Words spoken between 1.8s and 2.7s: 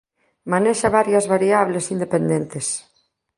independentes.